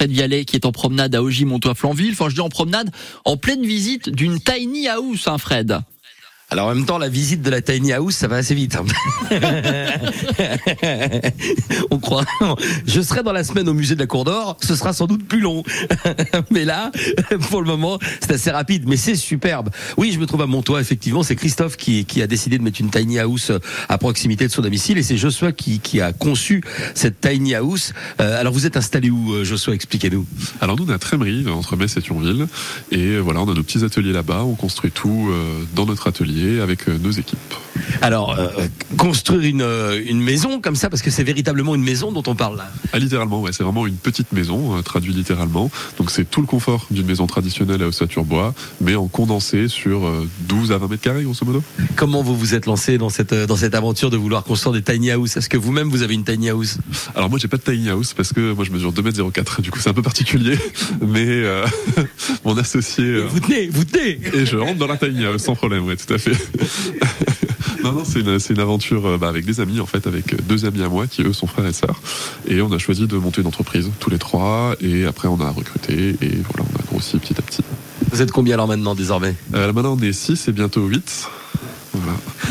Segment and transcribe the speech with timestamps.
[0.00, 2.12] Fred Vialet qui est en promenade à Ogy Montois Flanville.
[2.12, 2.90] Enfin, je dis en promenade,
[3.26, 5.78] en pleine visite d'une tiny house, hein, Fred.
[6.52, 8.76] Alors en même temps, la visite de la tiny house, ça va assez vite.
[8.76, 8.84] hein.
[11.90, 12.24] On croit.
[12.86, 14.56] Je serai dans la semaine au musée de la Cour d'Or.
[14.60, 15.62] Ce sera sans doute plus long.
[16.50, 16.90] Mais là,
[17.50, 18.84] pour le moment, c'est assez rapide.
[18.88, 19.70] Mais c'est superbe.
[19.96, 20.80] Oui, je me trouve à Montois.
[20.80, 23.52] Effectivement, c'est Christophe qui, qui a décidé de mettre une tiny house
[23.88, 26.62] à proximité de son domicile, et c'est Joshua qui, qui a conçu
[26.94, 27.92] cette tiny house.
[28.20, 29.74] Euh, alors vous êtes installé où, euh, Joshua?
[29.74, 30.26] Expliquez-nous.
[30.60, 32.46] Alors nous on est à Trémery, entre Metz et Thionville,
[32.90, 36.08] et euh, voilà, on a nos petits ateliers là-bas, on construit tout euh, dans notre
[36.08, 37.54] atelier avec euh, nos équipes.
[38.02, 38.48] Alors euh,
[38.96, 42.34] construire une, euh, une maison comme ça, parce que c'est véritablement une maison dont on
[42.34, 42.70] parle là.
[42.92, 45.70] Ah, littéralement, ouais, c'est vraiment une petite maison, euh, traduit littéralement.
[45.98, 50.06] Donc c'est tout le confort d'une maison traditionnelle à ossature bois, mais en condensé sur
[50.06, 51.62] euh, 12 à 20 mètres carrés, grosso modo.
[51.96, 55.10] Comment vous vous êtes lancé dans cette dans cette aventure de vouloir construire des tiny
[55.10, 56.78] house Est-ce que vous-même vous avez une tiny house?
[57.14, 59.78] Alors moi j'ai pas de tiny house parce que moi je mesure 2m04, du coup
[59.78, 60.58] c'est un peu particulier,
[61.00, 61.66] mais euh,
[62.44, 64.20] mon associé Vous tenez, vous tenez.
[64.34, 66.32] et je rentre dans la tiny house sans problème, ouais, tout à fait.
[67.82, 70.82] non, non, c'est une, aventure euh, bah, avec des amis, en fait, avec deux amis
[70.82, 72.00] à moi qui eux sont frères et sœurs.
[72.46, 75.50] Et on a choisi de monter une entreprise, tous les trois, et après on a
[75.50, 77.62] recruté, et voilà, on a grossi petit à petit.
[78.10, 79.34] Vous êtes combien alors maintenant désormais?
[79.54, 81.28] Euh, maintenant on est 6 et bientôt 8.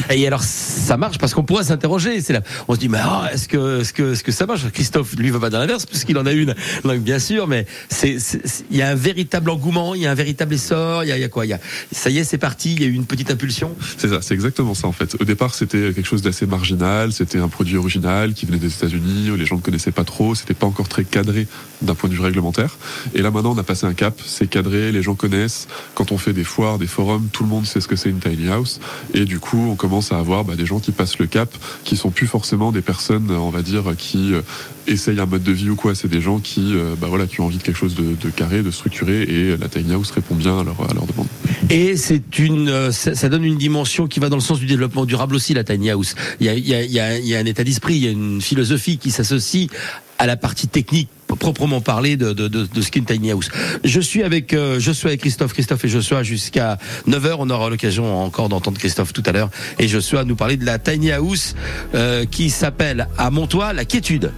[0.09, 2.21] Et alors ça marche parce qu'on pourrait s'interroger.
[2.67, 4.69] On se dit mais ah, est-ce que ça marche?
[4.71, 6.55] Christophe lui va dans l'inverse puisqu'il en a une,
[6.99, 7.47] bien sûr.
[7.47, 7.65] Mais
[8.03, 11.03] il y a un véritable engouement, il y a un véritable essor.
[11.03, 11.43] Il y a, quoi?
[11.91, 12.73] Ça y est, c'est parti.
[12.73, 13.75] Il y a eu une petite impulsion.
[13.97, 15.15] C'est ça, c'est exactement ça en fait.
[15.19, 19.31] Au départ, c'était quelque chose d'assez marginal, c'était un produit original qui venait des États-Unis,
[19.37, 21.47] les gens ne connaissaient pas trop, c'était pas encore très cadré
[21.81, 22.77] d'un point de vue réglementaire.
[23.13, 25.67] Et là maintenant, on a passé un cap, c'est cadré, les gens connaissent.
[25.95, 28.19] Quand on fait des foires, des forums, tout le monde sait ce que c'est une
[28.19, 28.79] tiny house.
[29.13, 31.49] Et du coup, on commence à avoir bah, des gens qui passent le cap,
[31.83, 34.41] qui sont plus forcément des personnes, on va dire, qui euh,
[34.87, 35.95] essayent un mode de vie ou quoi.
[35.95, 38.29] C'est des gens qui, euh, bah, voilà, qui ont envie de quelque chose de, de
[38.29, 41.27] carré, de structuré, et la tiny house répond bien à leur, à leur demande.
[41.69, 45.05] Et c'est une, euh, ça, donne une dimension qui va dans le sens du développement
[45.05, 46.15] durable aussi, la tiny house.
[46.39, 47.95] Il y a, il y a, il y a, il y a un état d'esprit,
[47.95, 49.69] il y a une philosophie qui s'associe
[50.17, 53.49] à la partie technique proprement parler de, de, de, de une tiny house.
[53.83, 56.77] Je suis avec euh, Joshua et Christophe, Christophe et Joshua jusqu'à
[57.07, 57.35] 9h.
[57.39, 59.49] On aura l'occasion encore d'entendre Christophe tout à l'heure.
[59.77, 61.55] Et Joshua nous parler de la tiny house
[61.95, 64.31] euh, qui s'appelle à Montois la quiétude.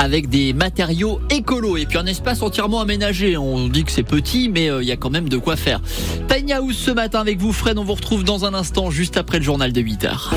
[0.00, 3.36] Avec des matériaux écolos et puis un espace entièrement aménagé.
[3.36, 5.82] On dit que c'est petit, mais euh, il y a quand même de quoi faire.
[6.26, 7.76] Tiny House ce matin avec vous, Fred.
[7.76, 10.34] On vous retrouve dans un instant, juste après le journal de 8 heures.